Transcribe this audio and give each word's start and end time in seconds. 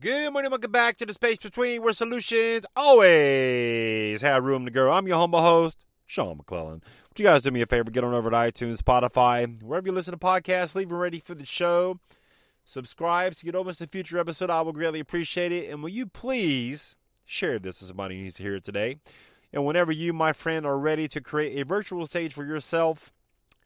Good 0.00 0.32
morning, 0.32 0.50
welcome 0.50 0.72
back 0.72 0.96
to 0.96 1.04
the 1.04 1.12
space 1.12 1.36
between 1.36 1.82
where 1.82 1.92
solutions 1.92 2.64
always 2.74 4.22
have 4.22 4.42
room 4.42 4.64
to 4.64 4.70
grow. 4.70 4.90
I'm 4.90 5.06
your 5.06 5.18
humble 5.18 5.42
host, 5.42 5.84
Sean 6.06 6.38
McClellan. 6.38 6.82
Would 7.10 7.18
you 7.18 7.26
guys 7.26 7.42
do 7.42 7.50
me 7.50 7.60
a 7.60 7.66
favor? 7.66 7.90
Get 7.90 8.02
on 8.02 8.14
over 8.14 8.30
to 8.30 8.36
iTunes, 8.36 8.78
Spotify, 8.78 9.62
wherever 9.62 9.86
you 9.86 9.92
listen 9.92 10.12
to 10.12 10.18
podcasts, 10.18 10.74
leave 10.74 10.88
them 10.88 10.96
ready 10.96 11.20
for 11.20 11.34
the 11.34 11.44
show. 11.44 12.00
Subscribe 12.64 13.34
so 13.34 13.44
you 13.44 13.52
don't 13.52 13.66
miss 13.66 13.82
a 13.82 13.86
future 13.86 14.18
episode. 14.18 14.48
I 14.48 14.62
will 14.62 14.72
greatly 14.72 15.00
appreciate 15.00 15.52
it. 15.52 15.70
And 15.70 15.82
will 15.82 15.90
you 15.90 16.06
please 16.06 16.96
share 17.26 17.58
this 17.58 17.82
with 17.82 17.88
somebody 17.88 18.16
who 18.16 18.22
needs 18.22 18.36
to 18.36 18.42
hear 18.42 18.54
it 18.54 18.64
today? 18.64 18.96
And 19.52 19.66
whenever 19.66 19.92
you, 19.92 20.14
my 20.14 20.32
friend, 20.32 20.64
are 20.64 20.78
ready 20.78 21.08
to 21.08 21.20
create 21.20 21.60
a 21.60 21.66
virtual 21.66 22.06
stage 22.06 22.32
for 22.32 22.46
yourself, 22.46 23.12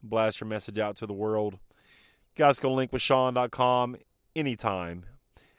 blast 0.02 0.40
your 0.40 0.48
message 0.48 0.80
out 0.80 0.96
to 0.96 1.06
the 1.06 1.12
world. 1.12 1.52
You 1.54 2.38
guys 2.44 2.58
go 2.58 2.70
linkwithsean.com 2.70 3.98
anytime 4.34 5.04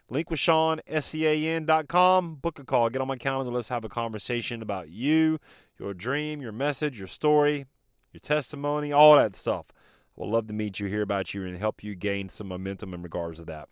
Link 0.10 0.30
with 0.30 0.40
Sean, 0.40 0.82
S-E-A-N.com. 0.88 2.36
Book 2.36 2.60
a 2.60 2.64
call. 2.64 2.90
Get 2.90 3.02
on 3.02 3.08
my 3.08 3.16
calendar. 3.16 3.52
Let's 3.52 3.70
have 3.70 3.84
a 3.84 3.90
conversation 3.90 4.62
about 4.62 4.90
you, 4.90 5.40
your 5.80 5.96
dream, 5.96 6.42
your 6.42 6.52
message, 6.52 7.00
your 7.00 7.08
story, 7.08 7.66
your 8.14 8.20
testimony, 8.20 8.92
all 8.92 9.16
that 9.16 9.36
stuff. 9.36 9.66
I 9.72 10.22
would 10.22 10.30
love 10.30 10.48
to 10.48 10.54
meet 10.54 10.80
you, 10.80 10.88
hear 10.88 11.02
about 11.02 11.34
you, 11.34 11.44
and 11.46 11.58
help 11.58 11.84
you 11.84 11.96
gain 11.96 12.30
some 12.30 12.48
momentum 12.48 12.94
in 12.94 13.02
regards 13.02 13.40
to 13.40 13.46
that. 13.46 13.68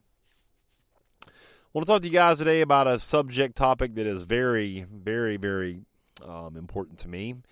I 1.27 1.29
want 1.71 1.85
to 1.85 1.93
talk 1.93 2.01
to 2.01 2.07
you 2.07 2.13
guys 2.13 2.39
today 2.39 2.61
about 2.61 2.87
a 2.87 2.99
subject 2.99 3.55
topic 3.55 3.95
that 3.95 4.07
is 4.07 4.23
very, 4.23 4.85
very, 4.91 5.37
very 5.37 5.81
um, 6.27 6.57
important 6.57 6.99
to 6.99 7.07
me. 7.07 7.31
And 7.31 7.43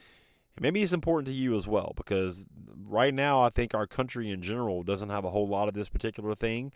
maybe 0.59 0.81
it's 0.81 0.94
important 0.94 1.27
to 1.27 1.34
you 1.34 1.55
as 1.55 1.67
well 1.67 1.94
because 1.95 2.45
right 2.88 3.13
now 3.13 3.41
I 3.41 3.50
think 3.50 3.73
our 3.73 3.88
country 3.88 4.31
in 4.31 4.41
general 4.41 4.84
doesn't 4.84 5.09
have 5.09 5.23
a 5.23 5.30
whole 5.30 5.48
lot 5.48 5.67
of 5.67 5.73
this 5.73 5.89
particular 5.89 6.36
thing. 6.36 6.72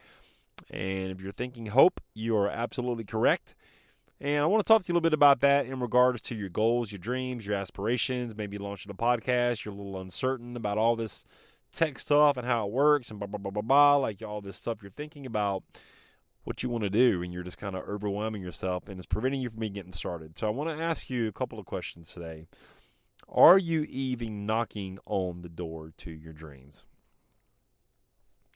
And 0.70 1.12
if 1.12 1.22
you're 1.22 1.32
thinking 1.32 1.68
hope, 1.68 2.02
you 2.14 2.36
are 2.38 2.50
absolutely 2.50 3.04
correct. 3.04 3.56
And 4.22 4.42
I 4.42 4.46
want 4.46 4.66
to 4.66 4.68
talk 4.68 4.82
to 4.82 4.88
you 4.88 4.94
a 4.94 4.96
little 4.96 5.10
bit 5.10 5.14
about 5.14 5.42
that 5.42 5.66
in 5.66 5.80
regards 5.80 6.22
to 6.24 6.36
your 6.36 6.50
goals, 6.50 6.92
your 6.92 7.00
dreams, 7.00 7.46
your 7.46 7.56
aspirations, 7.56 8.36
maybe 8.36 8.58
launching 8.58 8.92
a 8.92 8.96
podcast. 8.96 9.66
You're 9.66 9.74
a 9.74 9.78
little 9.78 10.00
uncertain 10.00 10.56
about 10.56 10.78
all 10.78 10.96
this 10.96 11.26
tech 11.72 12.00
stuff 12.00 12.38
and 12.38 12.48
how 12.48 12.66
it 12.66 12.72
works 12.72 13.12
and 13.12 13.20
blah, 13.20 13.28
blah, 13.28 13.38
blah, 13.38 13.52
blah, 13.52 13.62
blah, 13.62 13.96
like 13.98 14.22
all 14.22 14.42
this 14.42 14.58
stuff 14.58 14.82
you're 14.82 14.90
thinking 14.90 15.26
about 15.26 15.64
what 16.46 16.64
you 16.64 16.70
want 16.70 16.84
to 16.84 16.90
do 16.90 17.22
and 17.22 17.34
you're 17.34 17.44
just 17.44 17.58
kind 17.58 17.76
of 17.76 17.88
overwhelming 17.88 18.42
yourself 18.42 18.88
and 18.88 18.98
it's 18.98 19.06
preventing 19.06 19.42
you 19.42 19.50
from 19.50 19.68
getting 19.74 19.92
started. 19.92 20.38
So 20.38 20.48
I 20.48 20.52
want 20.52 20.70
to 20.76 20.84
ask 20.84 21.10
you 21.10 21.28
a 21.28 21.34
couple 21.34 21.60
of 21.60 21.66
questions 21.66 22.14
today. 22.14 22.48
Are 23.28 23.58
you 23.58 23.86
even 23.90 24.46
knocking 24.46 25.00
on 25.06 25.42
the 25.42 25.50
door 25.50 25.92
to 25.98 26.12
your 26.12 26.34
dreams? 26.34 26.86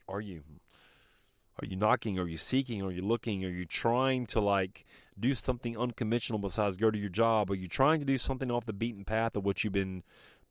Are 0.08 0.20
you? 0.20 0.42
Are 1.62 1.66
you 1.66 1.76
knocking? 1.76 2.18
Are 2.18 2.26
you 2.26 2.38
seeking? 2.38 2.82
Are 2.82 2.90
you 2.90 3.02
looking? 3.02 3.44
Are 3.44 3.50
you 3.50 3.66
trying 3.66 4.24
to 4.26 4.40
like 4.40 4.86
do 5.18 5.34
something 5.34 5.76
unconventional 5.76 6.38
besides 6.38 6.78
go 6.78 6.90
to 6.90 6.98
your 6.98 7.10
job? 7.10 7.50
Are 7.50 7.54
you 7.54 7.68
trying 7.68 8.00
to 8.00 8.06
do 8.06 8.16
something 8.16 8.50
off 8.50 8.64
the 8.64 8.72
beaten 8.72 9.04
path 9.04 9.36
of 9.36 9.44
what 9.44 9.62
you've 9.62 9.74
been, 9.74 10.02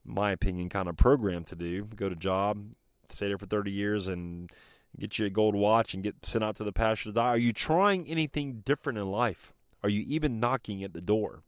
my 0.06 0.32
opinion, 0.32 0.70
kind 0.70 0.88
of 0.88 0.98
programmed 0.98 1.48
to 1.48 1.56
do? 1.56 1.86
Go 1.96 2.10
to 2.10 2.16
job, 2.16 2.64
stay 3.10 3.28
there 3.28 3.40
for 3.40 3.48
30 3.48 3.72
years 3.72 4.06
and 4.06 4.52
get 5.00 5.18
you 5.18 5.26
a 5.26 5.32
gold 5.32 5.56
watch 5.56 5.96
and 5.96 6.04
get 6.04 6.24
sent 6.24 6.44
out 6.44 6.56
to 6.58 6.64
the 6.64 6.74
pasture 6.74 7.10
to 7.10 7.14
die. 7.14 7.30
Are 7.30 7.38
you 7.38 7.54
trying 7.54 8.08
anything 8.08 8.62
different 8.64 9.00
in 9.00 9.10
life? 9.10 9.52
Are 9.84 9.90
you 9.90 10.04
even 10.08 10.40
knocking 10.40 10.84
at 10.84 10.94
the 10.94 11.02
door? 11.02 11.42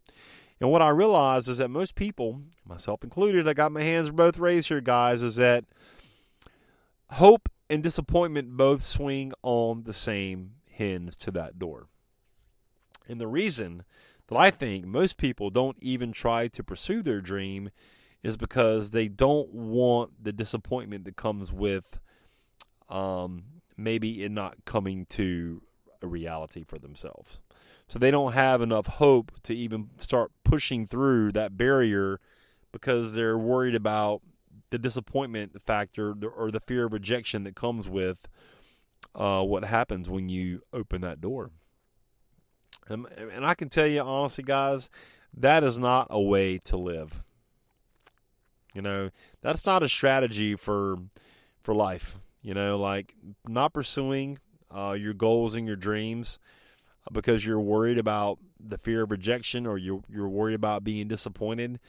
And 0.60 0.72
what 0.72 0.82
I 0.82 0.90
realize 0.90 1.48
is 1.48 1.60
that 1.60 1.70
most 1.70 1.94
people, 1.94 2.42
myself 2.66 3.04
included, 3.04 3.48
I 3.48 3.54
got 3.54 3.72
my 3.72 3.82
hands 3.84 4.10
both 4.10 4.38
raised 4.40 4.70
here, 4.70 4.82
guys, 4.82 5.22
is 5.22 5.36
that 5.36 5.66
hope 7.12 7.50
and 7.72 7.82
disappointment 7.82 8.58
both 8.58 8.82
swing 8.82 9.32
on 9.44 9.84
the 9.84 9.94
same 9.94 10.52
hinge 10.66 11.16
to 11.16 11.32
that 11.32 11.58
door. 11.58 11.88
And 13.08 13.20
the 13.20 13.30
reason 13.30 13.86
that 14.28 14.38
I 14.38 14.52
think 14.52 14.86
most 14.86 15.18
people 15.18 15.50
don't 15.50 15.78
even 15.82 16.12
try 16.12 16.50
to 16.50 16.64
pursue 16.66 17.02
their 17.02 17.22
dream 17.22 17.70
is 18.24 18.36
because 18.36 18.92
they 18.92 19.08
don't 19.08 19.54
want 19.54 20.22
the 20.22 20.34
disappointment 20.34 21.06
that 21.06 21.16
comes 21.16 21.54
with 21.54 22.02
um, 22.90 23.46
maybe 23.78 24.26
it 24.26 24.34
not 24.34 24.66
coming 24.66 25.06
to 25.12 25.62
a 26.02 26.08
reality 26.08 26.66
for 26.66 26.78
themselves. 26.78 27.42
So 27.88 28.00
they 28.00 28.12
don't 28.12 28.34
have 28.34 28.62
enough 28.62 28.88
hope 28.88 29.32
to 29.44 29.56
even 29.56 29.92
start 29.96 30.34
pushing 30.44 30.86
through 30.86 31.32
that 31.32 31.58
barrier 31.58 32.20
because 32.74 33.16
they're 33.16 33.38
worried 33.38 33.76
about 33.76 34.22
the 34.72 34.80
disappointment 34.80 35.62
factor 35.62 36.16
or 36.36 36.50
the 36.50 36.60
fear 36.60 36.86
of 36.86 36.94
rejection 36.94 37.44
that 37.44 37.56
comes 37.56 37.88
with 37.88 38.28
uh, 39.14 39.44
what 39.44 39.64
happens 39.64 40.10
when 40.10 40.30
you 40.30 40.62
open 40.74 41.02
that 41.02 41.22
door. 41.22 41.52
And, 42.88 43.06
and 43.16 43.46
I 43.46 43.54
can 43.54 43.70
tell 43.70 43.88
you 43.88 44.02
honestly, 44.02 44.44
guys, 44.44 44.90
that 45.38 45.64
is 45.64 45.78
not 45.78 46.08
a 46.10 46.22
way 46.22 46.58
to 46.66 46.78
live. 46.78 47.22
You 48.74 48.82
know, 48.82 49.10
that's 49.42 49.66
not 49.66 49.84
a 49.84 49.90
strategy 49.90 50.56
for 50.56 50.98
for 51.62 51.76
life. 51.76 52.16
You 52.42 52.54
know, 52.54 52.78
like 52.80 53.14
not 53.48 53.74
pursuing 53.74 54.40
uh, 54.72 54.96
your 54.98 55.14
goals 55.14 55.56
and 55.56 55.68
your 55.68 55.76
dreams 55.76 56.40
because 57.12 57.46
you're 57.46 57.60
worried 57.60 57.98
about 57.98 58.40
the 58.60 58.78
fear 58.78 59.04
of 59.04 59.12
rejection 59.12 59.66
or 59.66 59.78
you're 59.78 60.02
you're 60.10 60.30
worried 60.30 60.56
about 60.56 60.84
being 60.84 61.08
disappointed 61.08 61.80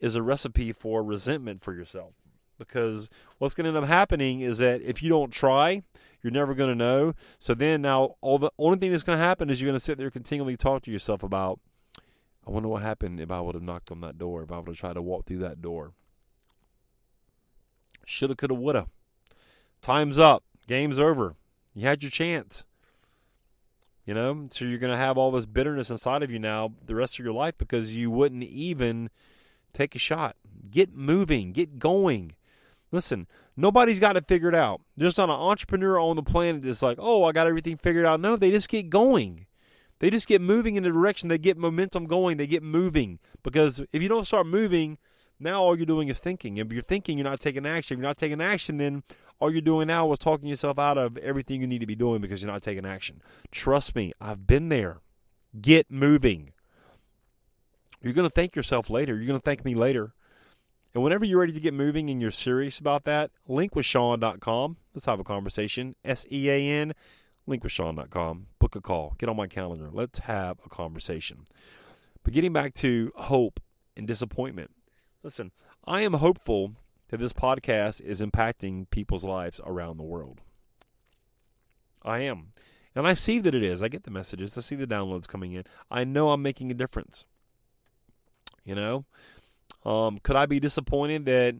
is 0.00 0.14
a 0.14 0.22
recipe 0.22 0.72
for 0.72 1.02
resentment 1.02 1.62
for 1.62 1.74
yourself 1.74 2.14
because 2.58 3.08
what's 3.38 3.54
going 3.54 3.64
to 3.64 3.68
end 3.68 3.78
up 3.78 3.88
happening 3.88 4.40
is 4.40 4.58
that 4.58 4.82
if 4.82 5.02
you 5.02 5.08
don't 5.08 5.32
try, 5.32 5.82
you're 6.22 6.32
never 6.32 6.54
going 6.54 6.70
to 6.70 6.74
know. 6.74 7.14
So 7.38 7.54
then 7.54 7.82
now 7.82 8.16
all 8.20 8.38
the 8.38 8.50
only 8.58 8.78
thing 8.78 8.90
that's 8.90 9.02
going 9.02 9.18
to 9.18 9.24
happen 9.24 9.50
is 9.50 9.60
you're 9.60 9.68
going 9.68 9.78
to 9.78 9.84
sit 9.84 9.98
there 9.98 10.10
continually 10.10 10.56
talk 10.56 10.82
to 10.82 10.90
yourself 10.90 11.22
about 11.22 11.60
I 12.46 12.50
wonder 12.50 12.68
what 12.68 12.80
happened 12.80 13.20
if 13.20 13.30
I 13.30 13.42
would 13.42 13.54
have 13.54 13.62
knocked 13.62 13.90
on 13.90 14.00
that 14.00 14.16
door, 14.16 14.42
if 14.42 14.50
I 14.50 14.56
would 14.56 14.68
have 14.68 14.78
tried 14.78 14.94
to 14.94 15.02
walk 15.02 15.26
through 15.26 15.40
that 15.40 15.60
door. 15.60 15.92
Shoulda, 18.06 18.34
coulda, 18.34 18.54
woulda. 18.54 18.86
Time's 19.82 20.18
up. 20.18 20.44
Game's 20.66 20.98
over. 20.98 21.36
You 21.74 21.86
had 21.86 22.02
your 22.02 22.10
chance. 22.10 22.64
You 24.06 24.14
know, 24.14 24.48
so 24.50 24.64
you're 24.64 24.78
going 24.78 24.90
to 24.90 24.96
have 24.96 25.18
all 25.18 25.30
this 25.30 25.44
bitterness 25.44 25.90
inside 25.90 26.22
of 26.22 26.30
you 26.30 26.38
now 26.38 26.72
the 26.86 26.94
rest 26.94 27.18
of 27.18 27.24
your 27.24 27.34
life 27.34 27.58
because 27.58 27.94
you 27.94 28.10
wouldn't 28.10 28.44
even 28.44 29.10
take 29.74 29.94
a 29.94 29.98
shot. 29.98 30.34
Get 30.70 30.94
moving, 30.94 31.52
get 31.52 31.78
going. 31.78 32.32
Listen, 32.90 33.26
nobody's 33.56 34.00
got 34.00 34.16
it 34.16 34.26
figured 34.26 34.54
out. 34.54 34.80
There's 34.96 35.18
not 35.18 35.28
an 35.28 35.36
entrepreneur 35.36 35.98
on 35.98 36.16
the 36.16 36.22
planet 36.22 36.62
that's 36.62 36.82
like, 36.82 36.98
oh, 37.00 37.24
I 37.24 37.32
got 37.32 37.46
everything 37.46 37.76
figured 37.76 38.06
out. 38.06 38.20
No, 38.20 38.36
they 38.36 38.50
just 38.50 38.68
get 38.68 38.88
going. 38.88 39.46
They 39.98 40.10
just 40.10 40.28
get 40.28 40.40
moving 40.40 40.76
in 40.76 40.84
the 40.84 40.90
direction. 40.90 41.28
They 41.28 41.38
get 41.38 41.58
momentum 41.58 42.06
going. 42.06 42.36
They 42.36 42.46
get 42.46 42.62
moving. 42.62 43.18
Because 43.42 43.82
if 43.92 44.02
you 44.02 44.08
don't 44.08 44.24
start 44.24 44.46
moving, 44.46 44.96
now 45.40 45.60
all 45.62 45.76
you're 45.76 45.86
doing 45.86 46.08
is 46.08 46.18
thinking. 46.18 46.56
If 46.56 46.72
you're 46.72 46.82
thinking, 46.82 47.18
you're 47.18 47.24
not 47.24 47.40
taking 47.40 47.66
action. 47.66 47.94
If 47.94 47.98
you're 47.98 48.08
not 48.08 48.16
taking 48.16 48.40
action, 48.40 48.78
then 48.78 49.02
all 49.40 49.50
you're 49.52 49.60
doing 49.60 49.88
now 49.88 50.10
is 50.12 50.18
talking 50.18 50.48
yourself 50.48 50.78
out 50.78 50.98
of 50.98 51.16
everything 51.18 51.60
you 51.60 51.66
need 51.66 51.80
to 51.80 51.86
be 51.86 51.94
doing 51.94 52.20
because 52.20 52.42
you're 52.42 52.52
not 52.52 52.62
taking 52.62 52.86
action. 52.86 53.20
Trust 53.50 53.94
me, 53.94 54.12
I've 54.20 54.46
been 54.46 54.68
there. 54.68 54.98
Get 55.60 55.90
moving. 55.90 56.52
You're 58.02 58.12
going 58.12 58.28
to 58.28 58.34
thank 58.34 58.54
yourself 58.54 58.90
later. 58.90 59.16
You're 59.16 59.26
going 59.26 59.40
to 59.40 59.44
thank 59.44 59.64
me 59.64 59.74
later. 59.74 60.12
And 60.94 61.02
whenever 61.02 61.24
you're 61.24 61.40
ready 61.40 61.52
to 61.52 61.60
get 61.60 61.74
moving 61.74 62.10
and 62.10 62.20
you're 62.20 62.30
serious 62.30 62.78
about 62.78 63.04
that, 63.04 63.30
linkwithsean.com. 63.48 64.76
Let's 64.94 65.06
have 65.06 65.20
a 65.20 65.24
conversation. 65.24 65.94
S 66.04 66.26
E 66.30 66.48
A 66.48 66.60
N, 66.60 66.94
linkwithsean.com. 67.48 68.46
Book 68.58 68.76
a 68.76 68.80
call. 68.80 69.14
Get 69.18 69.28
on 69.28 69.36
my 69.36 69.46
calendar. 69.46 69.90
Let's 69.92 70.20
have 70.20 70.58
a 70.64 70.68
conversation. 70.68 71.44
But 72.24 72.32
getting 72.32 72.52
back 72.52 72.74
to 72.74 73.12
hope 73.16 73.60
and 73.96 74.06
disappointment, 74.06 74.70
listen, 75.22 75.52
I 75.84 76.02
am 76.02 76.14
hopeful 76.14 76.74
that 77.08 77.18
this 77.18 77.32
podcast 77.32 78.00
is 78.00 78.20
impacting 78.20 78.88
people's 78.90 79.24
lives 79.24 79.60
around 79.64 79.96
the 79.96 80.04
world. 80.04 80.40
I 82.02 82.20
am. 82.20 82.48
And 82.94 83.06
I 83.06 83.14
see 83.14 83.38
that 83.40 83.54
it 83.54 83.62
is. 83.62 83.82
I 83.82 83.88
get 83.88 84.04
the 84.04 84.10
messages, 84.10 84.58
I 84.58 84.60
see 84.60 84.74
the 84.74 84.86
downloads 84.86 85.28
coming 85.28 85.52
in. 85.52 85.64
I 85.90 86.04
know 86.04 86.32
I'm 86.32 86.42
making 86.42 86.70
a 86.70 86.74
difference. 86.74 87.24
You 88.64 88.74
know, 88.74 89.06
um, 89.84 90.18
could 90.22 90.36
I 90.36 90.46
be 90.46 90.60
disappointed 90.60 91.26
that 91.26 91.56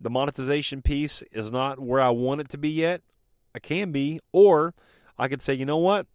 the 0.00 0.10
monetization 0.10 0.82
piece 0.82 1.22
is 1.32 1.52
not 1.52 1.78
where 1.78 2.00
I 2.00 2.10
want 2.10 2.40
it 2.40 2.48
to 2.50 2.58
be 2.58 2.70
yet? 2.70 3.02
I 3.54 3.58
can 3.58 3.92
be, 3.92 4.20
or 4.32 4.74
I 5.18 5.28
could 5.28 5.42
say, 5.42 5.54
you 5.54 5.66
know 5.66 5.78
what? 5.78 6.06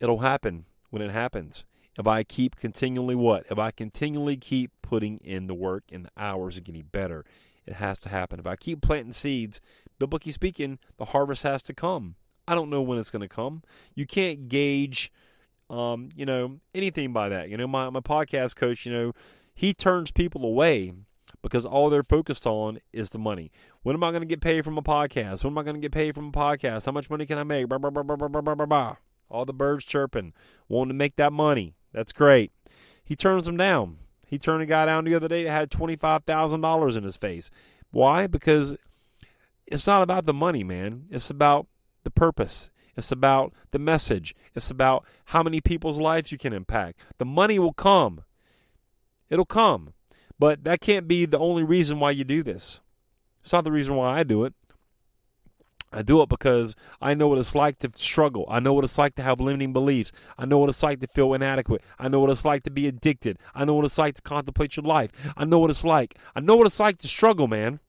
It'll 0.00 0.18
happen 0.18 0.64
when 0.90 1.02
it 1.02 1.10
happens. 1.10 1.64
If 1.98 2.06
I 2.06 2.22
keep 2.22 2.56
continually 2.56 3.14
what? 3.14 3.44
If 3.50 3.58
I 3.58 3.70
continually 3.70 4.36
keep 4.36 4.70
putting 4.80 5.18
in 5.18 5.46
the 5.46 5.54
work 5.54 5.84
and 5.92 6.06
the 6.06 6.10
hours 6.16 6.56
and 6.56 6.64
getting 6.64 6.84
better, 6.90 7.24
it 7.66 7.74
has 7.74 7.98
to 8.00 8.08
happen. 8.08 8.40
If 8.40 8.46
I 8.46 8.56
keep 8.56 8.80
planting 8.80 9.12
seeds, 9.12 9.60
biblically 9.98 10.32
speaking, 10.32 10.78
the 10.96 11.06
harvest 11.06 11.42
has 11.42 11.62
to 11.64 11.74
come. 11.74 12.16
I 12.48 12.54
don't 12.54 12.70
know 12.70 12.82
when 12.82 12.98
it's 12.98 13.10
going 13.10 13.22
to 13.22 13.28
come. 13.28 13.62
You 13.94 14.06
can't 14.06 14.48
gauge, 14.48 15.12
um, 15.70 16.08
you 16.16 16.26
know, 16.26 16.58
anything 16.74 17.12
by 17.12 17.28
that. 17.28 17.50
You 17.50 17.56
know, 17.56 17.68
my 17.68 17.88
my 17.90 18.00
podcast 18.00 18.56
coach, 18.56 18.84
you 18.84 18.92
know, 18.92 19.12
he 19.54 19.74
turns 19.74 20.10
people 20.10 20.44
away 20.44 20.92
because 21.42 21.66
all 21.66 21.90
they're 21.90 22.02
focused 22.02 22.46
on 22.46 22.78
is 22.92 23.10
the 23.10 23.18
money. 23.18 23.50
When 23.82 23.94
am 23.96 24.04
I 24.04 24.10
going 24.10 24.22
to 24.22 24.26
get 24.26 24.40
paid 24.40 24.64
from 24.64 24.78
a 24.78 24.82
podcast? 24.82 25.44
When 25.44 25.52
am 25.52 25.58
I 25.58 25.62
going 25.62 25.74
to 25.74 25.80
get 25.80 25.92
paid 25.92 26.14
from 26.14 26.28
a 26.28 26.32
podcast? 26.32 26.86
How 26.86 26.92
much 26.92 27.10
money 27.10 27.26
can 27.26 27.38
I 27.38 27.44
make? 27.44 27.68
Bah, 27.68 27.78
bah, 27.78 27.90
bah, 27.90 28.94
all 29.28 29.44
the 29.44 29.52
birds 29.52 29.84
chirping, 29.84 30.32
wanting 30.68 30.90
to 30.90 30.94
make 30.94 31.16
that 31.16 31.32
money. 31.32 31.74
That's 31.92 32.12
great. 32.12 32.52
He 33.04 33.16
turns 33.16 33.46
them 33.46 33.56
down. 33.56 33.98
He 34.26 34.38
turned 34.38 34.62
a 34.62 34.66
guy 34.66 34.86
down 34.86 35.04
the 35.04 35.14
other 35.14 35.28
day 35.28 35.44
that 35.44 35.50
had 35.50 35.70
$25,000 35.70 36.96
in 36.96 37.02
his 37.02 37.16
face. 37.16 37.50
Why? 37.90 38.26
Because 38.26 38.76
it's 39.66 39.86
not 39.86 40.02
about 40.02 40.26
the 40.26 40.32
money, 40.32 40.64
man. 40.64 41.06
It's 41.10 41.28
about 41.28 41.66
the 42.04 42.10
purpose. 42.10 42.70
It's 42.96 43.12
about 43.12 43.52
the 43.70 43.78
message. 43.78 44.34
It's 44.54 44.70
about 44.70 45.04
how 45.26 45.42
many 45.42 45.60
people's 45.60 45.98
lives 45.98 46.30
you 46.30 46.38
can 46.38 46.52
impact. 46.52 47.00
The 47.18 47.24
money 47.24 47.58
will 47.58 47.72
come. 47.72 48.22
It'll 49.32 49.46
come. 49.46 49.94
But 50.38 50.64
that 50.64 50.82
can't 50.82 51.08
be 51.08 51.24
the 51.24 51.38
only 51.38 51.64
reason 51.64 51.98
why 51.98 52.10
you 52.10 52.22
do 52.22 52.42
this. 52.42 52.82
It's 53.42 53.52
not 53.52 53.64
the 53.64 53.72
reason 53.72 53.96
why 53.96 54.18
I 54.18 54.24
do 54.24 54.44
it. 54.44 54.52
I 55.90 56.02
do 56.02 56.20
it 56.20 56.28
because 56.28 56.76
I 57.00 57.14
know 57.14 57.28
what 57.28 57.38
it's 57.38 57.54
like 57.54 57.78
to 57.78 57.90
struggle. 57.94 58.44
I 58.48 58.60
know 58.60 58.74
what 58.74 58.84
it's 58.84 58.98
like 58.98 59.14
to 59.14 59.22
have 59.22 59.40
limiting 59.40 59.72
beliefs. 59.72 60.12
I 60.36 60.44
know 60.44 60.58
what 60.58 60.68
it's 60.68 60.82
like 60.82 61.00
to 61.00 61.06
feel 61.06 61.32
inadequate. 61.32 61.82
I 61.98 62.08
know 62.08 62.20
what 62.20 62.28
it's 62.30 62.44
like 62.44 62.62
to 62.64 62.70
be 62.70 62.86
addicted. 62.86 63.38
I 63.54 63.64
know 63.64 63.74
what 63.74 63.86
it's 63.86 63.96
like 63.96 64.16
to 64.16 64.22
contemplate 64.22 64.76
your 64.76 64.84
life. 64.84 65.10
I 65.34 65.46
know 65.46 65.58
what 65.58 65.70
it's 65.70 65.84
like. 65.84 66.14
I 66.36 66.40
know 66.40 66.56
what 66.56 66.66
it's 66.66 66.80
like 66.80 66.98
to 66.98 67.08
struggle, 67.08 67.48
man. 67.48 67.80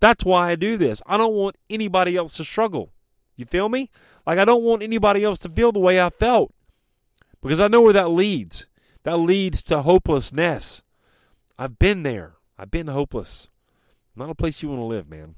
That's 0.00 0.24
why 0.24 0.50
I 0.50 0.56
do 0.56 0.78
this. 0.78 1.02
I 1.06 1.18
don't 1.18 1.34
want 1.34 1.56
anybody 1.68 2.16
else 2.16 2.38
to 2.38 2.44
struggle. 2.44 2.90
You 3.36 3.44
feel 3.44 3.68
me? 3.68 3.90
Like, 4.26 4.38
I 4.38 4.46
don't 4.46 4.64
want 4.64 4.82
anybody 4.82 5.24
else 5.24 5.38
to 5.40 5.50
feel 5.50 5.72
the 5.72 5.78
way 5.78 6.00
I 6.00 6.08
felt 6.08 6.54
because 7.42 7.60
I 7.60 7.68
know 7.68 7.82
where 7.82 7.92
that 7.92 8.10
leads. 8.10 8.66
That 9.02 9.16
leads 9.16 9.62
to 9.64 9.82
hopelessness. 9.82 10.82
I've 11.58 11.78
been 11.78 12.02
there, 12.02 12.34
I've 12.58 12.70
been 12.70 12.86
hopeless. 12.88 13.48
Not 14.16 14.30
a 14.30 14.34
place 14.34 14.62
you 14.62 14.68
want 14.68 14.80
to 14.80 14.84
live, 14.84 15.08
man. 15.08 15.34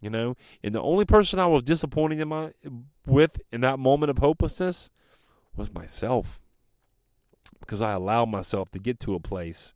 You 0.00 0.10
know, 0.10 0.36
and 0.62 0.74
the 0.74 0.82
only 0.82 1.04
person 1.04 1.38
I 1.38 1.46
was 1.46 1.62
disappointed 1.62 2.20
in 2.20 2.28
my 2.28 2.52
with 3.06 3.40
in 3.50 3.62
that 3.62 3.78
moment 3.78 4.10
of 4.10 4.18
hopelessness 4.18 4.90
was 5.56 5.72
myself. 5.72 6.38
Because 7.60 7.80
I 7.80 7.92
allowed 7.92 8.28
myself 8.28 8.70
to 8.72 8.78
get 8.78 9.00
to 9.00 9.14
a 9.14 9.20
place. 9.20 9.74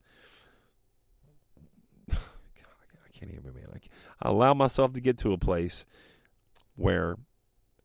God, 2.08 2.18
I 3.06 3.18
can't 3.18 3.32
even, 3.32 3.54
man. 3.54 3.68
I, 3.74 3.78
I 4.22 4.30
allowed 4.30 4.54
myself 4.54 4.92
to 4.92 5.00
get 5.00 5.18
to 5.18 5.32
a 5.32 5.38
place 5.38 5.86
where 6.76 7.16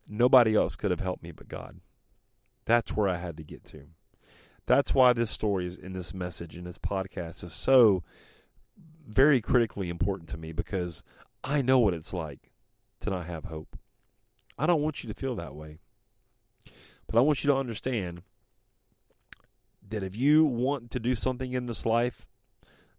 nobody 0.07 0.55
else 0.55 0.75
could 0.75 0.91
have 0.91 0.99
helped 0.99 1.23
me 1.23 1.31
but 1.31 1.47
God. 1.47 1.79
That's 2.65 2.91
where 2.91 3.07
I 3.07 3.17
had 3.17 3.37
to 3.37 3.43
get 3.43 3.63
to. 3.65 3.87
That's 4.65 4.93
why 4.93 5.13
this 5.13 5.29
story 5.29 5.67
is 5.67 5.77
in 5.77 5.93
this 5.93 6.13
message 6.13 6.57
in 6.57 6.63
this 6.63 6.77
podcast 6.77 7.43
is 7.43 7.53
so 7.53 8.03
very 9.07 9.39
critically 9.39 9.89
important 9.89 10.29
to 10.29 10.37
me 10.37 10.51
because 10.51 11.03
I 11.43 11.61
know 11.61 11.77
what 11.77 11.93
it's 11.93 12.13
like 12.13 12.51
to 13.01 13.09
not 13.11 13.27
have 13.27 13.45
hope. 13.45 13.77
I 14.57 14.65
don't 14.65 14.81
want 14.81 15.03
you 15.03 15.07
to 15.13 15.19
feel 15.19 15.35
that 15.35 15.55
way. 15.55 15.77
But 17.07 17.19
I 17.19 17.21
want 17.21 17.43
you 17.43 17.51
to 17.51 17.57
understand 17.57 18.23
that 19.87 20.03
if 20.03 20.15
you 20.15 20.43
want 20.43 20.89
to 20.91 20.99
do 20.99 21.13
something 21.13 21.53
in 21.53 21.67
this 21.67 21.85
life 21.85 22.25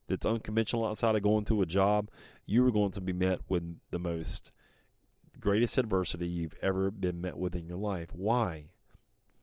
that's 0.07 0.27
unconventional 0.27 0.87
outside 0.87 1.17
of 1.17 1.23
going 1.23 1.45
to 1.47 1.63
a 1.63 1.67
job, 1.67 2.11
you 2.45 2.65
are 2.67 2.71
going 2.71 2.93
to 2.93 3.01
be 3.01 3.13
met 3.13 3.41
with 3.49 3.79
the 3.91 3.99
most 3.99 4.53
greatest 5.41 5.77
adversity 5.79 6.29
you've 6.29 6.55
ever 6.63 6.91
been 6.91 7.21
met 7.21 7.37
with 7.37 7.57
in 7.57 7.67
your 7.67 7.79
life. 7.79 8.11
Why? 8.13 8.67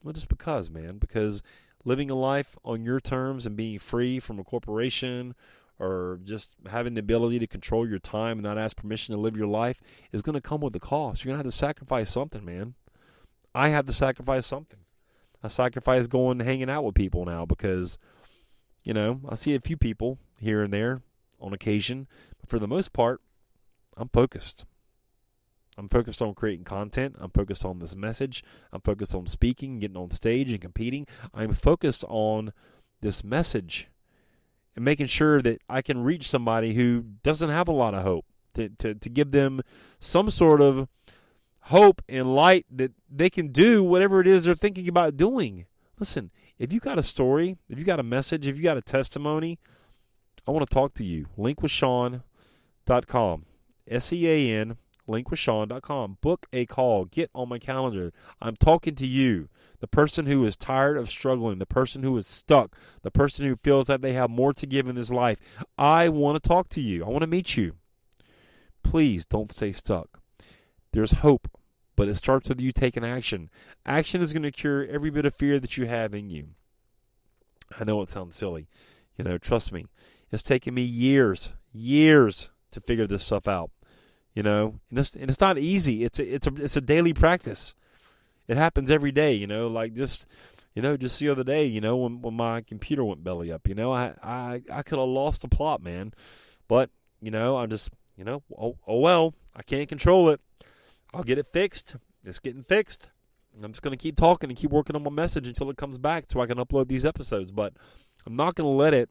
Well, 0.02 0.14
just 0.14 0.30
because, 0.30 0.70
man. 0.70 0.98
Because 0.98 1.44
living 1.86 2.10
a 2.10 2.16
life 2.16 2.58
on 2.64 2.84
your 2.84 3.00
terms 3.00 3.46
and 3.46 3.56
being 3.56 3.80
free 3.80 4.20
from 4.20 4.40
a 4.40 4.44
corporation 4.44 5.36
or 5.80 6.20
just 6.24 6.56
having 6.70 6.94
the 6.94 7.00
ability 7.00 7.40
to 7.40 7.48
control 7.48 7.88
your 7.88 8.00
time 8.00 8.38
and 8.38 8.44
not 8.44 8.58
ask 8.58 8.78
permission 8.78 9.14
to 9.14 9.20
live 9.20 9.36
your 9.36 9.48
life 9.48 9.82
is 10.12 10.22
going 10.22 10.36
to 10.36 10.42
come 10.42 10.62
with 10.62 10.76
a 10.76 10.80
cost. 10.80 11.24
You're 11.24 11.32
going 11.32 11.42
to 11.42 11.46
have 11.46 11.52
to 11.52 11.58
sacrifice 11.58 12.10
something, 12.10 12.46
man. 12.46 12.76
I 13.54 13.70
have 13.70 13.86
to 13.88 13.94
sacrifice 13.94 14.48
something. 14.48 14.80
I 15.44 15.50
sacrifice 15.50 16.08
going 16.08 16.40
hanging 16.40 16.70
out 16.70 16.86
with 16.86 16.96
people 16.96 17.26
now 17.26 17.46
because, 17.46 17.98
you 18.84 18.94
know, 18.94 19.20
I 19.28 19.36
see 19.36 19.56
a 19.56 19.60
few 19.60 19.76
people 19.76 20.20
here 20.40 20.64
and 20.64 20.72
there 20.72 21.02
on 21.42 21.54
occasion, 21.54 22.08
but 22.40 22.50
for 22.50 22.60
the 22.60 22.68
most 22.68 22.94
part, 22.94 23.22
I'm 23.98 24.10
focused. 24.10 24.66
I'm 25.84 25.90
focused 25.90 26.22
on 26.22 26.34
creating 26.34 26.64
content. 26.64 27.18
I'm 27.20 27.32
focused 27.32 27.66
on 27.66 27.80
this 27.80 27.94
message. 27.94 28.42
I'm 28.72 28.80
focused 28.80 29.14
on 29.14 29.28
speaking, 29.28 29.80
getting 29.80 29.98
on 29.98 30.12
stage 30.12 30.50
and 30.50 30.62
competing. 30.62 31.06
I'm 31.34 31.52
focused 31.52 32.06
on 32.08 32.54
this 33.02 33.22
message 33.22 33.90
and 34.78 34.86
making 34.86 35.08
sure 35.08 35.42
that 35.42 35.62
I 35.68 35.82
can 35.82 36.02
reach 36.02 36.30
somebody 36.30 36.74
who 36.74 37.04
doesn't 37.22 37.50
have 37.50 37.68
a 37.68 37.74
lot 37.74 37.94
of 37.94 38.04
hope, 38.04 38.24
to, 38.54 38.70
to, 38.70 38.96
to 38.96 39.10
give 39.10 39.32
them 39.32 39.60
some 40.00 40.30
sort 40.30 40.62
of 40.62 40.88
hope 41.64 42.02
and 42.08 42.34
light 42.34 42.66
that 42.72 42.94
they 43.14 43.30
can 43.30 43.50
do 43.50 43.84
whatever 43.84 44.22
it 44.22 44.28
is 44.28 44.46
they're 44.46 44.56
thinking 44.56 44.88
about 44.88 45.18
doing. 45.18 45.66
Listen, 46.00 46.32
if 46.58 46.72
you 46.72 46.80
got 46.80 46.98
a 46.98 47.04
story, 47.04 47.58
if 47.68 47.78
you 47.78 47.84
got 47.84 48.00
a 48.00 48.04
message, 48.04 48.48
if 48.48 48.56
you 48.56 48.64
got 48.64 48.78
a 48.78 48.82
testimony, 48.82 49.60
I 50.48 50.52
want 50.52 50.66
to 50.66 50.74
talk 50.74 50.94
to 50.94 51.04
you. 51.04 51.26
Linkwithsean.com. 51.38 53.46
S 53.86 54.14
E 54.14 54.30
A 54.30 54.62
N 54.62 54.78
linkwithsean.com. 55.08 56.18
Book 56.22 56.48
a 56.54 56.66
call. 56.66 57.06
Get 57.06 57.30
on 57.34 57.50
my 57.50 57.60
calendar. 57.60 58.12
I'm 58.42 58.56
talking 58.56 58.96
to 58.96 59.08
you, 59.08 59.50
the 59.80 59.88
person 59.88 60.26
who 60.26 60.46
is 60.46 60.56
tired 60.56 60.98
of 60.98 61.10
struggling, 61.10 61.60
the 61.60 61.66
person 61.66 62.04
who 62.04 62.16
is 62.18 62.28
stuck, 62.28 62.76
the 63.02 63.12
person 63.12 63.46
who 63.46 63.56
feels 63.56 63.88
that 63.88 64.02
they 64.02 64.14
have 64.14 64.30
more 64.30 64.54
to 64.54 64.66
give 64.66 64.88
in 64.88 64.96
this 64.96 65.12
life. 65.12 65.38
I 65.78 66.10
want 66.10 66.42
to 66.42 66.48
talk 66.48 66.70
to 66.70 66.82
you. 66.82 67.04
I 67.04 67.10
want 67.10 67.22
to 67.22 67.28
meet 67.28 67.58
you. 67.58 67.76
Please 68.84 69.26
don't 69.26 69.52
stay 69.52 69.72
stuck. 69.72 70.20
There's 70.92 71.14
hope, 71.14 71.50
but 71.96 72.08
it 72.08 72.16
starts 72.16 72.50
with 72.50 72.62
you 72.62 72.72
taking 72.72 73.04
action. 73.04 73.50
Action 73.86 74.22
is 74.22 74.34
going 74.34 74.44
to 74.44 74.52
cure 74.52 74.86
every 74.86 75.10
bit 75.10 75.26
of 75.26 75.34
fear 75.34 75.60
that 75.60 75.78
you 75.78 75.86
have 75.86 76.14
in 76.14 76.30
you. 76.30 76.50
I 77.80 77.84
know 77.84 78.02
it 78.02 78.10
sounds 78.10 78.36
silly. 78.36 78.68
You 79.18 79.26
know, 79.26 79.38
trust 79.38 79.72
me. 79.72 79.88
It's 80.32 80.44
taken 80.44 80.74
me 80.74 80.82
years, 80.82 81.54
years 81.72 82.50
to 82.72 82.80
figure 82.80 83.08
this 83.08 83.24
stuff 83.24 83.48
out. 83.48 83.72
You 84.34 84.44
know, 84.44 84.80
and 84.90 85.00
it's 85.00 85.16
and 85.16 85.30
it's 85.30 85.40
not 85.40 85.58
easy. 85.58 86.04
It's 86.04 86.20
a, 86.20 86.36
it's 86.36 86.48
a 86.48 86.54
it's 86.56 86.76
a 86.76 86.82
daily 86.82 87.14
practice. 87.14 87.76
It 88.48 88.58
happens 88.58 88.90
every 88.90 89.12
day. 89.12 89.34
You 89.34 89.48
know, 89.48 89.68
like 89.68 89.94
just 89.94 90.28
you 90.76 90.82
know, 90.82 90.98
just 90.98 91.20
the 91.20 91.30
other 91.30 91.44
day, 91.44 91.66
you 91.66 91.82
know, 91.82 91.98
when 91.98 92.22
when 92.22 92.34
my 92.34 92.62
computer 92.62 93.04
went 93.04 93.24
belly 93.24 93.52
up, 93.52 93.68
you 93.68 93.76
know, 93.76 93.92
I 93.92 94.16
I 94.24 94.62
I 94.72 94.82
could 94.82 94.98
have 94.98 95.08
lost 95.08 95.42
the 95.42 95.48
plot, 95.48 95.84
man. 95.84 96.14
But 96.68 96.90
you 97.22 97.32
know, 97.32 97.58
I'm 97.58 97.70
just 97.70 97.92
you 98.18 98.24
know, 98.24 98.42
oh 98.58 98.78
oh 98.88 99.00
well, 99.00 99.36
I 99.56 99.62
can't 99.62 99.88
control 99.88 100.30
it. 100.30 100.42
I'll 101.14 101.24
get 101.24 101.38
it 101.38 101.48
fixed. 101.48 101.96
It's 102.26 102.40
getting 102.40 102.64
fixed. 102.64 103.10
I'm 103.62 103.72
just 103.72 103.84
going 103.84 103.96
to 103.96 104.02
keep 104.02 104.16
talking 104.16 104.50
and 104.50 104.58
keep 104.58 104.72
working 104.72 104.96
on 104.96 105.04
my 105.04 105.12
message 105.12 105.48
until 105.48 105.70
it 105.70 105.78
comes 105.78 106.00
back 106.00 106.26
so 106.28 106.40
I 106.40 106.48
can 106.48 106.58
upload 106.58 106.88
these 106.88 107.06
episodes. 107.06 107.52
But 107.52 107.74
I'm 108.26 108.36
not 108.36 108.56
going 108.56 108.66
to 108.66 108.76
let 108.76 108.96
it 108.96 109.10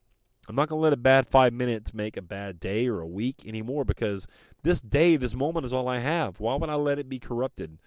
I'm 0.49 0.57
not 0.57 0.69
going 0.69 0.79
to 0.79 0.83
let 0.83 0.93
a 0.93 0.97
bad 0.97 1.29
five 1.29 1.53
minutes 1.53 1.95
make 1.95 2.17
a 2.17 2.23
bad 2.23 2.59
day 2.59 2.89
or 2.89 3.01
a 3.01 3.07
week 3.07 3.47
anymore 3.47 3.85
because 3.85 4.27
this 4.63 4.81
day, 4.81 5.17
this 5.17 5.35
moment 5.35 5.67
is 5.67 5.73
all 5.73 5.89
I 5.89 6.01
have. 6.01 6.41
Why 6.41 6.57
would 6.57 6.71
I 6.71 6.75
let 6.75 6.99
it 6.99 7.09
be 7.09 7.19
corrupted 7.19 7.79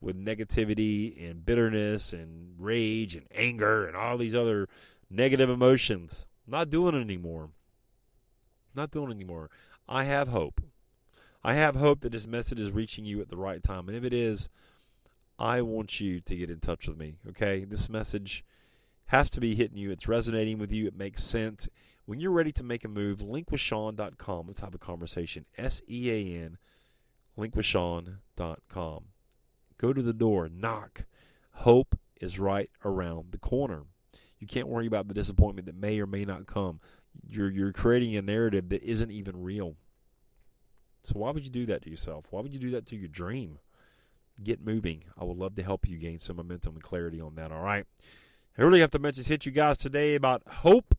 with 0.00 0.16
negativity 0.16 1.30
and 1.30 1.44
bitterness 1.44 2.12
and 2.12 2.54
rage 2.58 3.14
and 3.14 3.26
anger 3.34 3.86
and 3.86 3.96
all 3.96 4.18
these 4.18 4.34
other 4.34 4.68
negative 5.08 5.48
emotions? 5.48 6.26
I'm 6.46 6.52
not 6.52 6.70
doing 6.70 6.96
it 6.96 7.00
anymore. 7.00 7.44
I'm 7.44 8.82
not 8.82 8.90
doing 8.90 9.10
it 9.10 9.14
anymore. 9.14 9.50
I 9.88 10.04
have 10.04 10.28
hope. 10.28 10.60
I 11.44 11.54
have 11.54 11.76
hope 11.76 12.00
that 12.00 12.12
this 12.12 12.26
message 12.26 12.60
is 12.60 12.72
reaching 12.72 13.04
you 13.04 13.20
at 13.20 13.28
the 13.28 13.36
right 13.36 13.62
time. 13.62 13.88
And 13.88 13.96
if 13.96 14.04
it 14.04 14.12
is, 14.12 14.48
I 15.38 15.62
want 15.62 16.00
you 16.00 16.20
to 16.20 16.36
get 16.36 16.50
in 16.50 16.60
touch 16.60 16.86
with 16.88 16.98
me. 16.98 17.16
Okay? 17.28 17.64
This 17.64 17.88
message 17.88 18.44
has 19.10 19.28
to 19.28 19.40
be 19.40 19.56
hitting 19.56 19.76
you. 19.76 19.90
It's 19.90 20.06
resonating 20.06 20.58
with 20.58 20.70
you. 20.70 20.86
It 20.86 20.96
makes 20.96 21.24
sense. 21.24 21.68
When 22.06 22.20
you're 22.20 22.30
ready 22.30 22.52
to 22.52 22.62
make 22.62 22.84
a 22.84 22.88
move, 22.88 23.18
linkwithsean.com. 23.18 24.46
Let's 24.46 24.60
have 24.60 24.74
a 24.74 24.78
conversation. 24.78 25.46
S 25.58 25.82
E 25.88 26.10
A 26.10 26.44
N, 26.44 26.58
linkwithsean.com. 27.36 29.04
Go 29.78 29.92
to 29.92 30.00
the 30.00 30.12
door, 30.12 30.48
knock. 30.48 31.06
Hope 31.54 31.98
is 32.20 32.38
right 32.38 32.70
around 32.84 33.32
the 33.32 33.38
corner. 33.38 33.82
You 34.38 34.46
can't 34.46 34.68
worry 34.68 34.86
about 34.86 35.08
the 35.08 35.14
disappointment 35.14 35.66
that 35.66 35.74
may 35.74 35.98
or 35.98 36.06
may 36.06 36.24
not 36.24 36.46
come. 36.46 36.78
You're 37.26 37.50
you're 37.50 37.72
creating 37.72 38.14
a 38.14 38.22
narrative 38.22 38.68
that 38.68 38.84
isn't 38.84 39.10
even 39.10 39.42
real. 39.42 39.74
So 41.02 41.18
why 41.18 41.32
would 41.32 41.42
you 41.42 41.50
do 41.50 41.66
that 41.66 41.82
to 41.82 41.90
yourself? 41.90 42.26
Why 42.30 42.42
would 42.42 42.54
you 42.54 42.60
do 42.60 42.70
that 42.70 42.86
to 42.86 42.96
your 42.96 43.08
dream? 43.08 43.58
Get 44.40 44.64
moving. 44.64 45.02
I 45.18 45.24
would 45.24 45.36
love 45.36 45.56
to 45.56 45.64
help 45.64 45.88
you 45.88 45.98
gain 45.98 46.20
some 46.20 46.36
momentum 46.36 46.74
and 46.74 46.82
clarity 46.82 47.20
on 47.20 47.34
that. 47.34 47.50
All 47.50 47.62
right. 47.62 47.86
I 48.58 48.62
really 48.62 48.80
have 48.80 48.90
to 48.92 48.98
mention 48.98 49.24
hit 49.24 49.46
you 49.46 49.52
guys 49.52 49.78
today 49.78 50.14
about 50.14 50.42
hope 50.46 50.94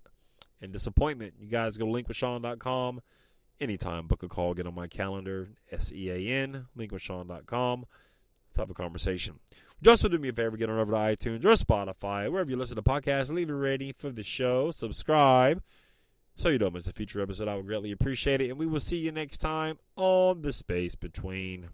and 0.62 0.72
disappointment. 0.72 1.36
You 1.40 1.48
guys 1.48 1.78
go 1.78 1.86
to 1.86 1.92
linkwithsean.com. 1.92 3.02
Anytime, 3.60 4.08
book 4.08 4.24
a 4.24 4.28
call, 4.28 4.54
get 4.54 4.66
on 4.66 4.74
my 4.74 4.88
calendar, 4.88 5.50
S 5.72 5.92
E 5.92 6.10
A 6.10 6.44
N, 6.44 6.68
linkwithsean.com. 6.78 7.86
Let's 8.48 8.58
have 8.58 8.70
a 8.70 8.74
conversation. 8.74 9.40
Just 9.84 10.10
do 10.10 10.18
me 10.18 10.30
a 10.30 10.34
favor, 10.34 10.58
get 10.58 10.70
on 10.70 10.78
over 10.78 10.92
to 10.92 10.98
iTunes 10.98 11.46
or 11.46 11.54
Spotify, 11.54 12.32
wherever 12.32 12.50
you 12.50 12.58
listen 12.58 12.76
to 12.76 12.84
podcasts, 12.84 13.32
leave 13.32 13.50
a 13.50 13.54
rating 13.54 13.94
for 13.94 14.12
the 14.12 14.24
show, 14.24 14.72
subscribe 14.72 15.62
so 16.36 16.50
you 16.50 16.58
don't 16.58 16.74
miss 16.74 16.88
a 16.88 16.94
future 16.94 17.22
episode. 17.22 17.48
I 17.48 17.56
would 17.56 17.68
greatly 17.68 17.92
appreciate 17.92 18.42
it. 18.42 18.50
And 18.50 18.58
we 18.58 18.66
will 18.66 18.80
see 18.80 18.98
you 18.98 19.12
next 19.12 19.38
time 19.38 19.78
on 19.96 20.42
The 20.42 20.54
Space 20.54 20.96
Between. 20.96 21.70